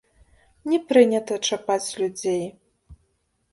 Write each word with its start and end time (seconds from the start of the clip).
Не 0.73 0.79
прынята 0.91 1.37
чапаць 1.51 1.95
людзей! 2.01 2.43